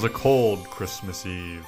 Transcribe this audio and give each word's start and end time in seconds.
was 0.00 0.10
a 0.10 0.14
cold 0.14 0.64
Christmas 0.70 1.26
Eve. 1.26 1.66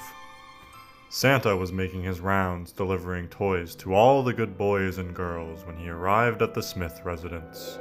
Santa 1.10 1.54
was 1.54 1.70
making 1.70 2.02
his 2.02 2.18
rounds 2.18 2.72
delivering 2.72 3.28
toys 3.28 3.74
to 3.74 3.92
all 3.92 4.22
the 4.22 4.32
good 4.32 4.56
boys 4.56 4.96
and 4.96 5.14
girls 5.14 5.66
when 5.66 5.76
he 5.76 5.90
arrived 5.90 6.40
at 6.40 6.54
the 6.54 6.62
Smith 6.62 6.98
residence. 7.04 7.78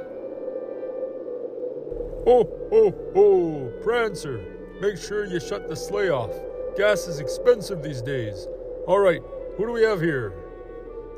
Ho, 2.26 2.46
ho, 2.68 2.94
ho! 3.14 3.72
Prancer, 3.82 4.44
make 4.82 4.98
sure 4.98 5.24
you 5.24 5.40
shut 5.40 5.70
the 5.70 5.74
sleigh 5.74 6.10
off. 6.10 6.32
Gas 6.76 7.08
is 7.08 7.18
expensive 7.18 7.82
these 7.82 8.02
days. 8.02 8.46
All 8.86 8.98
right, 8.98 9.22
who 9.56 9.64
do 9.64 9.72
we 9.72 9.84
have 9.84 10.02
here? 10.02 10.34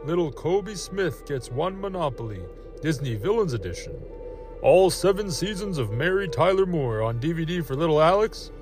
Little 0.04 0.30
Kobe 0.30 0.76
Smith 0.76 1.26
gets 1.26 1.50
one 1.50 1.80
Monopoly, 1.80 2.44
Disney 2.80 3.16
Villains 3.16 3.52
Edition. 3.52 4.00
All 4.62 4.90
seven 4.90 5.28
seasons 5.28 5.78
of 5.78 5.90
Mary 5.90 6.28
Tyler 6.28 6.66
Moore 6.66 7.02
on 7.02 7.18
DVD 7.18 7.64
for 7.64 7.74
little 7.74 8.00
Alex, 8.00 8.52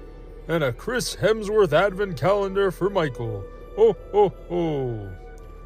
and 0.49 0.65
a 0.65 0.73
Chris 0.73 1.17
Hemsworth 1.17 1.73
Advent 1.73 2.19
calendar 2.19 2.71
for 2.71 2.91
Michael. 2.91 3.45
Oh, 3.77 3.97
oh, 4.13 4.33
oh. 4.51 5.09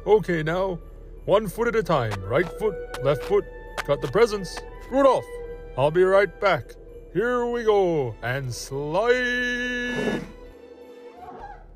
Okay, 0.05 0.43
now, 0.43 0.79
one 1.25 1.47
foot 1.47 1.67
at 1.67 1.75
a 1.75 1.83
time. 1.83 2.13
Right 2.23 2.47
foot, 2.59 3.03
left 3.03 3.23
foot. 3.23 3.45
Got 3.85 4.01
the 4.01 4.07
presents. 4.07 4.57
Rudolph, 4.89 5.25
I'll 5.77 5.91
be 5.91 6.03
right 6.03 6.39
back. 6.39 6.75
Here 7.13 7.45
we 7.45 7.63
go. 7.63 8.15
And 8.21 8.53
slide. 8.53 10.21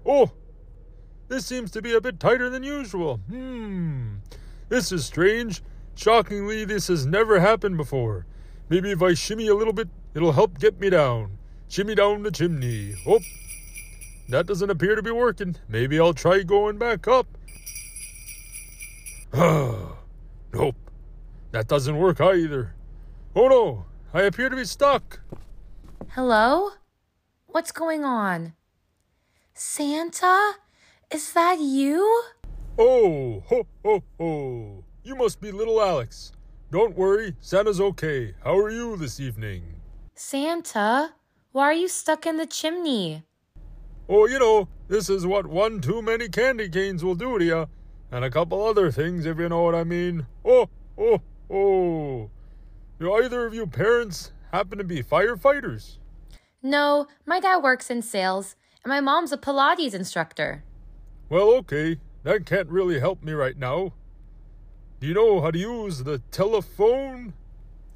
Oh, 0.05 0.31
this 1.27 1.45
seems 1.45 1.71
to 1.71 1.81
be 1.81 1.93
a 1.93 2.01
bit 2.01 2.19
tighter 2.19 2.49
than 2.49 2.63
usual. 2.63 3.17
Hmm. 3.29 4.15
This 4.69 4.91
is 4.91 5.05
strange. 5.05 5.61
Shockingly, 5.95 6.65
this 6.65 6.87
has 6.87 7.05
never 7.05 7.39
happened 7.39 7.77
before. 7.77 8.25
Maybe 8.69 8.91
if 8.91 9.01
I 9.01 9.13
shimmy 9.13 9.47
a 9.47 9.55
little 9.55 9.73
bit, 9.73 9.89
it'll 10.13 10.31
help 10.31 10.59
get 10.59 10.79
me 10.79 10.89
down. 10.89 11.37
Shimmy 11.71 11.95
down 11.95 12.23
the 12.23 12.31
chimney. 12.31 12.95
Oh, 13.07 13.21
that 14.27 14.45
doesn't 14.45 14.69
appear 14.69 14.93
to 14.93 15.01
be 15.01 15.09
working. 15.09 15.55
Maybe 15.69 16.01
I'll 16.01 16.13
try 16.13 16.43
going 16.43 16.77
back 16.77 17.07
up. 17.07 17.25
nope. 19.33 20.75
That 21.51 21.69
doesn't 21.69 21.97
work 21.97 22.19
either. 22.19 22.75
Oh 23.37 23.47
no, 23.47 23.85
I 24.13 24.23
appear 24.23 24.49
to 24.49 24.55
be 24.57 24.65
stuck. 24.65 25.21
Hello? 26.09 26.71
What's 27.47 27.71
going 27.71 28.03
on? 28.03 28.51
Santa? 29.53 30.55
Is 31.09 31.31
that 31.31 31.61
you? 31.61 32.23
Oh, 32.77 33.43
ho, 33.47 33.65
ho, 33.85 34.03
ho. 34.19 34.83
You 35.05 35.15
must 35.15 35.39
be 35.39 35.53
little 35.53 35.81
Alex. 35.81 36.33
Don't 36.69 36.97
worry, 36.97 37.33
Santa's 37.39 37.79
okay. 37.79 38.33
How 38.43 38.57
are 38.57 38.71
you 38.71 38.97
this 38.97 39.21
evening? 39.21 39.63
Santa? 40.15 41.13
Why 41.51 41.63
are 41.63 41.73
you 41.73 41.89
stuck 41.89 42.25
in 42.25 42.37
the 42.37 42.45
chimney? 42.45 43.23
Oh, 44.07 44.25
you 44.25 44.39
know, 44.39 44.69
this 44.87 45.09
is 45.09 45.25
what 45.25 45.47
one 45.47 45.81
too 45.81 46.01
many 46.01 46.29
candy 46.29 46.69
canes 46.69 47.03
will 47.03 47.15
do 47.15 47.37
to 47.37 47.43
you. 47.43 47.67
And 48.09 48.23
a 48.23 48.29
couple 48.29 48.63
other 48.63 48.89
things, 48.89 49.25
if 49.25 49.37
you 49.37 49.49
know 49.49 49.63
what 49.63 49.75
I 49.75 49.83
mean. 49.83 50.27
Oh, 50.45 50.69
oh, 50.97 51.21
oh. 51.49 52.29
Do 52.99 53.13
either 53.15 53.45
of 53.45 53.53
you 53.53 53.67
parents 53.67 54.31
happen 54.53 54.77
to 54.77 54.85
be 54.85 55.03
firefighters? 55.03 55.97
No, 56.63 57.07
my 57.25 57.41
dad 57.41 57.57
works 57.57 57.89
in 57.89 58.01
sales, 58.01 58.55
and 58.85 58.91
my 58.91 59.01
mom's 59.01 59.33
a 59.33 59.37
Pilates 59.37 59.93
instructor. 59.93 60.63
Well, 61.27 61.49
okay. 61.55 61.97
That 62.23 62.45
can't 62.45 62.69
really 62.69 62.99
help 62.99 63.23
me 63.23 63.33
right 63.33 63.57
now. 63.57 63.93
Do 65.01 65.07
you 65.07 65.13
know 65.13 65.41
how 65.41 65.51
to 65.51 65.59
use 65.59 66.03
the 66.03 66.19
telephone? 66.31 67.33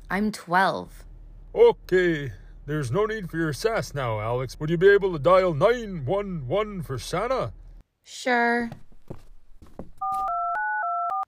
I'm 0.09 0.31
12. 0.31 1.05
Okay. 1.53 2.33
There's 2.67 2.91
no 2.91 3.05
need 3.05 3.29
for 3.29 3.37
your 3.37 3.53
sass 3.53 3.93
now, 3.93 4.19
Alex. 4.19 4.59
Would 4.59 4.71
you 4.71 4.77
be 4.77 4.89
able 4.89 5.13
to 5.13 5.19
dial 5.19 5.53
911 5.53 6.81
for 6.81 6.97
Santa? 6.97 7.53
Sure. 8.03 8.71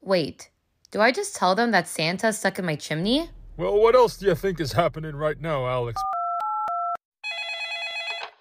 Wait, 0.01 0.50
do 0.89 1.00
I 1.00 1.12
just 1.12 1.35
tell 1.35 1.53
them 1.53 1.69
that 1.72 1.88
Santa's 1.88 2.39
stuck 2.39 2.57
in 2.57 2.66
my 2.66 2.75
chimney? 2.75 3.29
Well, 3.56 3.79
what 3.79 3.94
else 3.94 4.17
do 4.17 4.25
you 4.25 4.34
think 4.34 4.59
is 4.59 4.72
happening 4.72 5.16
right 5.16 5.39
now, 5.39 5.67
Alex? 5.67 6.01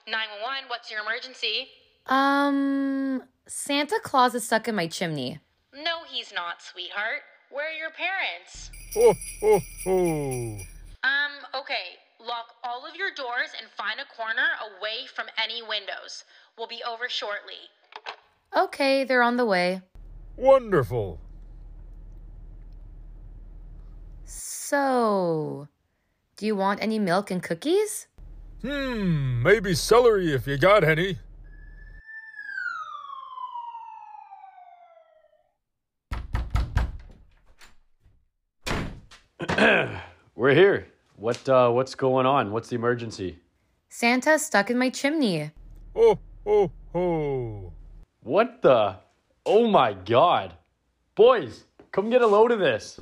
911, 0.09 0.69
what's 0.69 0.91
your 0.91 1.01
emergency? 1.01 1.69
Um, 2.07 3.23
Santa 3.47 4.01
Claus 4.03 4.35
is 4.35 4.47
stuck 4.47 4.69
in 4.69 4.75
my 4.75 4.87
chimney. 4.87 5.41
No, 5.75 5.99
he's 6.11 6.33
not, 6.33 6.63
sweetheart. 6.63 7.21
Where 7.51 7.69
are 7.69 7.73
your 7.73 7.91
parents? 7.91 8.71
Oh, 8.97 9.15
oh, 9.43 9.61
oh. 9.87 10.59
Um, 11.05 11.61
okay. 11.61 11.99
Lock 12.27 12.55
all 12.65 12.85
of 12.85 12.97
your 12.97 13.11
doors 13.15 13.51
and 13.61 13.71
find 13.77 14.01
a 14.01 14.17
corner 14.17 14.49
away 14.67 15.07
from 15.15 15.27
any 15.41 15.63
windows. 15.63 16.25
We'll 16.59 16.67
be 16.67 16.83
over 16.89 17.09
shortly. 17.09 17.71
Okay, 18.57 19.05
they're 19.05 19.23
on 19.23 19.37
the 19.37 19.45
way. 19.45 19.83
Wonderful. 20.37 21.21
So, 24.25 25.69
do 26.37 26.47
you 26.47 26.57
want 26.57 26.83
any 26.83 26.99
milk 26.99 27.31
and 27.31 27.41
cookies? 27.41 28.09
Hmm, 28.61 29.41
maybe 29.45 29.75
celery 29.75 30.33
if 30.33 30.49
you 30.49 30.59
got 30.59 30.83
any. 30.83 31.19
We're 40.35 40.55
here. 40.55 40.89
What 41.17 41.49
uh 41.49 41.71
what's 41.71 41.95
going 41.95 42.27
on? 42.27 42.53
What's 42.53 42.69
the 42.69 42.77
emergency? 42.77 43.39
Santa's 43.89 44.45
stuck 44.45 44.71
in 44.71 44.79
my 44.79 44.91
chimney. 44.91 45.51
Oh, 45.95 46.19
oh, 46.47 46.71
oh. 46.95 47.73
What 48.23 48.61
the 48.61 48.97
Oh 49.47 49.67
my 49.67 49.95
god. 49.95 50.53
Boys, 51.15 51.65
come 51.91 52.11
get 52.11 52.21
a 52.21 52.27
load 52.27 52.53
of 52.53 52.59
this. 52.59 53.01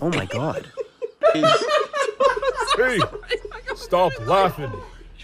Oh 0.00 0.10
my 0.10 0.26
god. 0.26 0.66
Hey, 2.78 3.00
stop 3.74 4.12
laughing. 4.20 4.72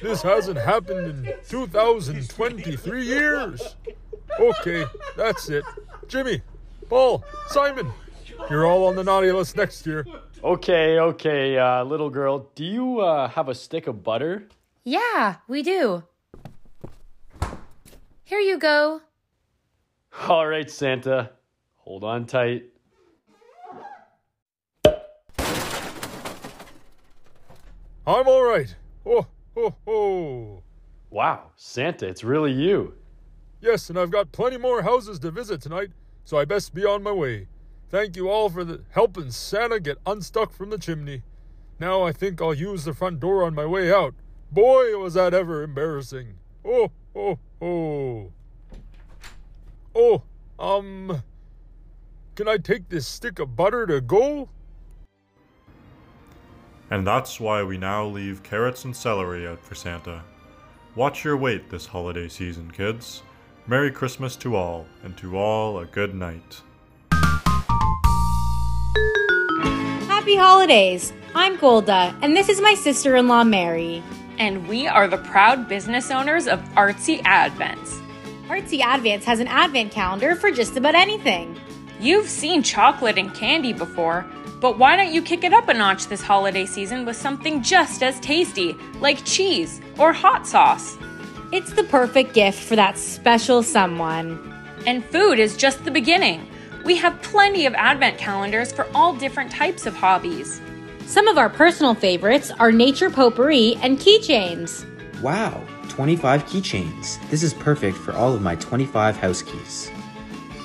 This 0.02 0.20
hasn't 0.22 0.58
happened 0.58 1.26
in 1.28 1.34
2023 1.48 3.06
years. 3.06 3.76
Okay, 4.40 4.84
that's 5.16 5.48
it. 5.48 5.64
Jimmy, 6.08 6.42
Paul, 6.88 7.24
Simon, 7.46 7.92
you're 8.50 8.66
all 8.66 8.86
on 8.86 8.96
the 8.96 9.04
naughty 9.04 9.30
list 9.32 9.56
next 9.56 9.86
year. 9.86 10.06
Okay, 10.42 10.98
okay, 10.98 11.58
uh 11.58 11.84
little 11.84 12.10
girl, 12.10 12.50
do 12.54 12.64
you 12.64 13.00
uh 13.00 13.28
have 13.28 13.48
a 13.48 13.54
stick 13.54 13.86
of 13.86 14.02
butter? 14.02 14.48
Yeah, 14.84 15.36
we 15.48 15.62
do. 15.62 16.04
Here 18.24 18.40
you 18.40 18.58
go. 18.58 19.00
All 20.28 20.46
right, 20.46 20.70
Santa. 20.70 21.30
Hold 21.78 22.04
on 22.04 22.26
tight. 22.26 22.64
I'm 28.06 28.28
all 28.28 28.44
right. 28.44 28.74
Oh, 29.06 29.26
oh, 29.56 29.74
oh. 29.86 30.62
Wow, 31.10 31.52
Santa, 31.56 32.06
it's 32.06 32.22
really 32.22 32.52
you. 32.52 32.94
Yes, 33.60 33.88
and 33.88 33.98
I've 33.98 34.10
got 34.10 34.30
plenty 34.32 34.58
more 34.58 34.82
houses 34.82 35.18
to 35.20 35.30
visit 35.30 35.62
tonight, 35.62 35.90
so 36.24 36.36
I 36.36 36.44
best 36.44 36.74
be 36.74 36.84
on 36.84 37.02
my 37.02 37.12
way. 37.12 37.46
Thank 37.94 38.16
you 38.16 38.28
all 38.28 38.50
for 38.50 38.80
helping 38.90 39.30
Santa 39.30 39.78
get 39.78 39.98
unstuck 40.04 40.52
from 40.52 40.70
the 40.70 40.78
chimney. 40.78 41.22
Now 41.78 42.02
I 42.02 42.10
think 42.10 42.42
I'll 42.42 42.52
use 42.52 42.82
the 42.82 42.92
front 42.92 43.20
door 43.20 43.44
on 43.44 43.54
my 43.54 43.66
way 43.66 43.92
out. 43.92 44.14
Boy, 44.50 44.98
was 44.98 45.14
that 45.14 45.32
ever 45.32 45.62
embarrassing. 45.62 46.34
Oh, 46.64 46.90
oh, 47.14 47.38
oh. 47.62 48.32
Oh, 49.94 50.22
um, 50.58 51.22
can 52.34 52.48
I 52.48 52.56
take 52.56 52.88
this 52.88 53.06
stick 53.06 53.38
of 53.38 53.54
butter 53.54 53.86
to 53.86 54.00
go? 54.00 54.48
And 56.90 57.06
that's 57.06 57.38
why 57.38 57.62
we 57.62 57.78
now 57.78 58.06
leave 58.06 58.42
carrots 58.42 58.84
and 58.84 58.96
celery 58.96 59.46
out 59.46 59.64
for 59.64 59.76
Santa. 59.76 60.24
Watch 60.96 61.22
your 61.22 61.36
weight 61.36 61.70
this 61.70 61.86
holiday 61.86 62.26
season, 62.26 62.72
kids. 62.72 63.22
Merry 63.68 63.92
Christmas 63.92 64.34
to 64.34 64.56
all, 64.56 64.84
and 65.04 65.16
to 65.18 65.38
all 65.38 65.78
a 65.78 65.86
good 65.86 66.12
night. 66.12 66.60
Happy 70.24 70.36
holidays! 70.36 71.12
I'm 71.34 71.58
Golda, 71.58 72.16
and 72.22 72.34
this 72.34 72.48
is 72.48 72.58
my 72.58 72.72
sister 72.72 73.14
in 73.16 73.28
law, 73.28 73.44
Mary. 73.44 74.02
And 74.38 74.66
we 74.66 74.86
are 74.86 75.06
the 75.06 75.18
proud 75.18 75.68
business 75.68 76.10
owners 76.10 76.46
of 76.48 76.60
Artsy 76.76 77.20
Advents. 77.24 78.00
Artsy 78.48 78.80
Advents 78.80 79.24
has 79.24 79.38
an 79.38 79.48
advent 79.48 79.92
calendar 79.92 80.34
for 80.34 80.50
just 80.50 80.78
about 80.78 80.94
anything. 80.94 81.60
You've 82.00 82.30
seen 82.30 82.62
chocolate 82.62 83.18
and 83.18 83.34
candy 83.34 83.74
before, 83.74 84.24
but 84.62 84.78
why 84.78 84.96
don't 84.96 85.12
you 85.12 85.20
kick 85.20 85.44
it 85.44 85.52
up 85.52 85.68
a 85.68 85.74
notch 85.74 86.06
this 86.06 86.22
holiday 86.22 86.64
season 86.64 87.04
with 87.04 87.16
something 87.16 87.62
just 87.62 88.02
as 88.02 88.18
tasty, 88.20 88.74
like 89.00 89.26
cheese 89.26 89.82
or 89.98 90.14
hot 90.14 90.46
sauce? 90.46 90.96
It's 91.52 91.74
the 91.74 91.84
perfect 91.84 92.32
gift 92.32 92.62
for 92.62 92.76
that 92.76 92.96
special 92.96 93.62
someone. 93.62 94.54
And 94.86 95.04
food 95.04 95.38
is 95.38 95.54
just 95.54 95.84
the 95.84 95.90
beginning. 95.90 96.48
We 96.84 96.96
have 96.96 97.20
plenty 97.22 97.64
of 97.64 97.74
advent 97.74 98.18
calendars 98.18 98.70
for 98.70 98.86
all 98.94 99.14
different 99.14 99.50
types 99.50 99.86
of 99.86 99.94
hobbies. 99.94 100.60
Some 101.06 101.28
of 101.28 101.38
our 101.38 101.48
personal 101.48 101.94
favorites 101.94 102.50
are 102.58 102.70
nature 102.70 103.08
potpourri 103.08 103.76
and 103.76 103.98
keychains. 103.98 104.84
Wow, 105.22 105.64
25 105.88 106.44
keychains. 106.44 107.18
This 107.30 107.42
is 107.42 107.54
perfect 107.54 107.96
for 107.96 108.12
all 108.12 108.34
of 108.34 108.42
my 108.42 108.56
25 108.56 109.16
house 109.16 109.40
keys. 109.40 109.90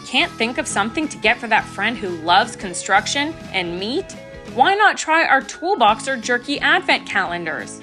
Can't 0.06 0.32
think 0.34 0.58
of 0.58 0.68
something 0.68 1.08
to 1.08 1.18
get 1.18 1.38
for 1.38 1.48
that 1.48 1.64
friend 1.64 1.98
who 1.98 2.10
loves 2.10 2.56
construction 2.56 3.34
and 3.54 3.80
meat? 3.80 4.12
Why 4.56 4.76
not 4.76 4.98
try 4.98 5.26
our 5.26 5.42
toolbox 5.42 6.08
or 6.08 6.18
jerky 6.18 6.60
advent 6.60 7.08
calendars? 7.08 7.82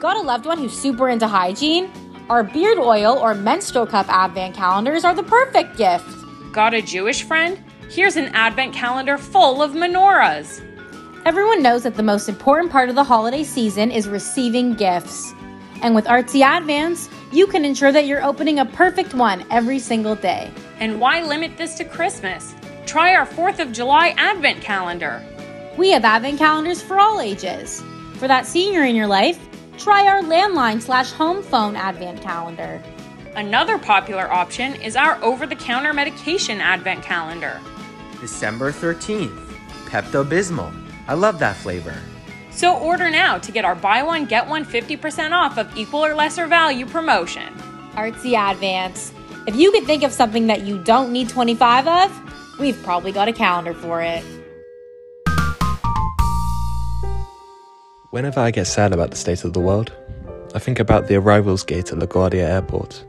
Got 0.00 0.16
a 0.16 0.20
loved 0.20 0.46
one 0.46 0.58
who's 0.58 0.76
super 0.76 1.08
into 1.10 1.28
hygiene? 1.28 1.92
Our 2.28 2.42
beard 2.42 2.78
oil 2.78 3.18
or 3.18 3.34
menstrual 3.34 3.86
cup 3.86 4.08
advent 4.08 4.56
calendars 4.56 5.04
are 5.04 5.14
the 5.14 5.22
perfect 5.22 5.76
gift. 5.76 6.08
Got 6.52 6.74
a 6.74 6.82
Jewish 6.82 7.22
friend? 7.22 7.62
Here's 7.90 8.16
an 8.16 8.26
advent 8.34 8.74
calendar 8.74 9.16
full 9.16 9.62
of 9.62 9.72
menorahs. 9.72 10.60
Everyone 11.24 11.62
knows 11.62 11.84
that 11.84 11.94
the 11.94 12.02
most 12.02 12.28
important 12.28 12.70
part 12.70 12.90
of 12.90 12.94
the 12.94 13.02
holiday 13.02 13.42
season 13.42 13.90
is 13.90 14.06
receiving 14.06 14.74
gifts. 14.74 15.32
And 15.80 15.94
with 15.94 16.04
Artsy 16.04 16.42
Advents, 16.42 17.10
you 17.32 17.46
can 17.46 17.64
ensure 17.64 17.90
that 17.90 18.06
you're 18.06 18.22
opening 18.22 18.58
a 18.58 18.66
perfect 18.66 19.14
one 19.14 19.42
every 19.50 19.78
single 19.78 20.14
day. 20.14 20.50
And 20.80 21.00
why 21.00 21.22
limit 21.22 21.56
this 21.56 21.76
to 21.76 21.84
Christmas? 21.86 22.54
Try 22.84 23.14
our 23.14 23.26
4th 23.26 23.58
of 23.58 23.72
July 23.72 24.08
advent 24.18 24.60
calendar. 24.60 25.24
We 25.78 25.90
have 25.92 26.04
advent 26.04 26.38
calendars 26.38 26.82
for 26.82 27.00
all 27.00 27.22
ages. 27.22 27.82
For 28.16 28.28
that 28.28 28.44
senior 28.44 28.82
in 28.82 28.96
your 28.96 29.06
life, 29.06 29.38
try 29.78 30.06
our 30.06 30.20
landline 30.20 30.82
slash 30.82 31.10
home 31.10 31.42
phone 31.42 31.74
advent 31.74 32.20
calendar. 32.20 32.82
Another 33.34 33.78
popular 33.78 34.30
option 34.30 34.74
is 34.82 34.94
our 34.94 35.22
over 35.22 35.46
the 35.46 35.56
counter 35.56 35.94
medication 35.94 36.60
advent 36.60 37.02
calendar. 37.02 37.58
December 38.20 38.72
13th, 38.72 39.36
Pepto 39.86 40.24
Bismol. 40.24 40.72
I 41.06 41.14
love 41.14 41.38
that 41.38 41.56
flavor. 41.56 41.94
So 42.50 42.76
order 42.76 43.08
now 43.10 43.38
to 43.38 43.52
get 43.52 43.64
our 43.64 43.74
buy 43.74 44.02
one, 44.02 44.24
get 44.24 44.48
one 44.48 44.64
50% 44.64 45.30
off 45.30 45.58
of 45.58 45.76
equal 45.76 46.04
or 46.04 46.14
lesser 46.14 46.46
value 46.46 46.86
promotion. 46.86 47.54
Artsy 47.92 48.34
Advents. 48.34 49.12
If 49.46 49.56
you 49.56 49.70
could 49.72 49.84
think 49.84 50.02
of 50.02 50.12
something 50.12 50.48
that 50.48 50.62
you 50.62 50.82
don't 50.82 51.12
need 51.12 51.28
25 51.28 51.86
of, 51.86 52.58
we've 52.58 52.80
probably 52.82 53.12
got 53.12 53.28
a 53.28 53.32
calendar 53.32 53.74
for 53.74 54.02
it. 54.02 54.24
Whenever 58.10 58.40
I 58.40 58.50
get 58.50 58.66
sad 58.66 58.92
about 58.92 59.10
the 59.10 59.16
state 59.16 59.44
of 59.44 59.52
the 59.52 59.60
world, 59.60 59.92
I 60.54 60.58
think 60.58 60.80
about 60.80 61.08
the 61.08 61.16
arrivals 61.16 61.62
gate 61.62 61.92
at 61.92 61.98
LaGuardia 61.98 62.42
Airport. 62.42 63.04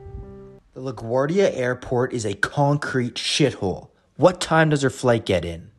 The 0.74 0.82
LaGuardia 0.82 1.56
Airport 1.56 2.14
is 2.14 2.26
a 2.26 2.34
concrete 2.34 3.16
shithole. 3.16 3.90
What 4.20 4.42
time 4.42 4.68
does 4.68 4.82
her 4.82 4.90
flight 4.90 5.26
get 5.26 5.46
in? 5.46 5.72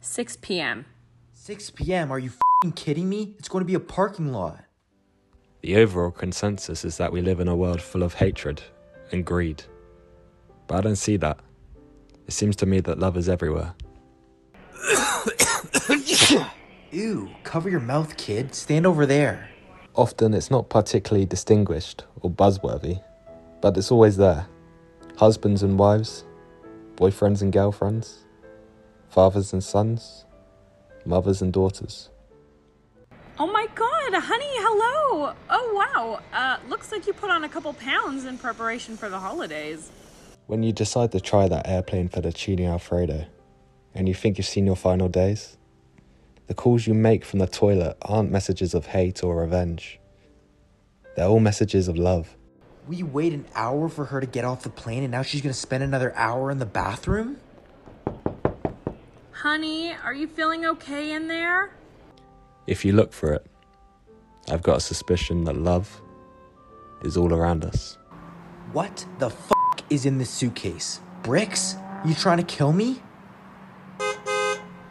6 0.00 0.38
p.m. 0.40 0.86
6 1.34 1.68
p.m. 1.72 2.10
Are 2.10 2.18
you 2.18 2.30
fing 2.62 2.72
kidding 2.72 3.10
me? 3.10 3.34
It's 3.38 3.46
going 3.46 3.60
to 3.60 3.66
be 3.66 3.74
a 3.74 3.78
parking 3.78 4.32
lot. 4.32 4.64
The 5.60 5.76
overall 5.76 6.10
consensus 6.10 6.86
is 6.86 6.96
that 6.96 7.12
we 7.12 7.20
live 7.20 7.40
in 7.40 7.48
a 7.48 7.54
world 7.54 7.82
full 7.82 8.02
of 8.02 8.14
hatred 8.14 8.62
and 9.12 9.22
greed. 9.22 9.64
But 10.66 10.76
I 10.76 10.80
don't 10.80 10.96
see 10.96 11.18
that. 11.18 11.40
It 12.26 12.32
seems 12.32 12.56
to 12.56 12.64
me 12.64 12.80
that 12.80 12.98
love 12.98 13.18
is 13.18 13.28
everywhere. 13.28 13.74
Ew, 16.90 17.28
cover 17.42 17.68
your 17.68 17.80
mouth, 17.80 18.16
kid. 18.16 18.54
Stand 18.54 18.86
over 18.86 19.04
there. 19.04 19.50
Often 19.94 20.32
it's 20.32 20.50
not 20.50 20.70
particularly 20.70 21.26
distinguished 21.26 22.04
or 22.22 22.30
buzzworthy, 22.30 23.02
but 23.60 23.76
it's 23.76 23.90
always 23.92 24.16
there. 24.16 24.46
Husbands 25.18 25.62
and 25.62 25.78
wives, 25.78 26.24
boyfriends 26.96 27.42
and 27.42 27.52
girlfriends, 27.52 28.24
fathers 29.08 29.52
and 29.52 29.62
sons, 29.62 30.24
mothers 31.04 31.42
and 31.42 31.52
daughters. 31.52 32.10
Oh 33.38 33.46
my 33.46 33.66
god, 33.74 34.14
honey, 34.14 34.54
hello! 34.58 35.34
Oh 35.50 35.72
wow, 35.74 36.20
uh, 36.32 36.58
looks 36.68 36.92
like 36.92 37.06
you 37.06 37.12
put 37.12 37.30
on 37.30 37.42
a 37.42 37.48
couple 37.48 37.72
pounds 37.74 38.24
in 38.24 38.38
preparation 38.38 38.96
for 38.96 39.08
the 39.08 39.18
holidays. 39.18 39.90
When 40.46 40.62
you 40.62 40.72
decide 40.72 41.10
to 41.12 41.20
try 41.20 41.48
that 41.48 41.66
airplane 41.66 42.08
fettuccine 42.08 42.68
alfredo, 42.68 43.26
and 43.94 44.06
you 44.08 44.14
think 44.14 44.38
you've 44.38 44.46
seen 44.46 44.66
your 44.66 44.76
final 44.76 45.08
days, 45.08 45.56
the 46.46 46.54
calls 46.54 46.86
you 46.86 46.94
make 46.94 47.24
from 47.24 47.38
the 47.38 47.46
toilet 47.46 47.96
aren't 48.02 48.30
messages 48.30 48.74
of 48.74 48.86
hate 48.86 49.24
or 49.24 49.40
revenge. 49.40 49.98
They're 51.16 51.26
all 51.26 51.40
messages 51.40 51.88
of 51.88 51.96
love. 51.96 52.36
We 52.86 53.02
wait 53.02 53.32
an 53.32 53.46
hour 53.54 53.88
for 53.88 54.06
her 54.06 54.20
to 54.20 54.26
get 54.26 54.44
off 54.44 54.62
the 54.62 54.70
plane 54.70 55.02
and 55.02 55.12
now 55.12 55.22
she's 55.22 55.40
gonna 55.40 55.54
spend 55.54 55.82
another 55.82 56.14
hour 56.14 56.50
in 56.50 56.58
the 56.58 56.66
bathroom? 56.66 57.38
Honey, 59.32 59.94
are 60.04 60.12
you 60.12 60.26
feeling 60.26 60.66
okay 60.66 61.12
in 61.12 61.28
there? 61.28 61.74
If 62.66 62.84
you 62.84 62.92
look 62.92 63.12
for 63.12 63.32
it, 63.32 63.46
I've 64.50 64.62
got 64.62 64.78
a 64.78 64.80
suspicion 64.80 65.44
that 65.44 65.56
love 65.56 66.02
is 67.02 67.16
all 67.16 67.32
around 67.32 67.64
us. 67.64 67.96
What 68.72 69.06
the 69.18 69.26
f 69.26 69.52
is 69.90 70.06
in 70.06 70.18
this 70.18 70.30
suitcase? 70.30 71.00
Bricks? 71.22 71.76
You 72.04 72.14
trying 72.14 72.38
to 72.38 72.44
kill 72.44 72.72
me? 72.72 73.00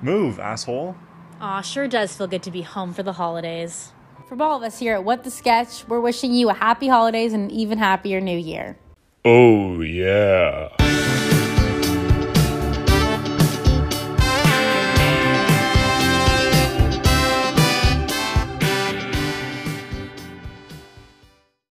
Move, 0.01 0.39
asshole. 0.39 0.95
Aw, 1.41 1.61
sure 1.61 1.87
does 1.87 2.15
feel 2.15 2.27
good 2.27 2.43
to 2.43 2.51
be 2.51 2.61
home 2.61 2.93
for 2.93 3.03
the 3.03 3.13
holidays. 3.13 3.91
From 4.33 4.41
all 4.41 4.57
of 4.57 4.63
us 4.63 4.79
here 4.79 4.95
at 4.95 5.03
What 5.03 5.23
the 5.23 5.29
Sketch, 5.29 5.87
we're 5.87 5.99
wishing 5.99 6.33
you 6.33 6.49
a 6.49 6.55
happy 6.55 6.87
holidays 6.87 7.33
and 7.33 7.51
an 7.51 7.51
even 7.51 7.77
happier 7.77 8.19
new 8.19 8.35
year. 8.35 8.75
Oh, 9.23 9.81
yeah. 9.81 10.69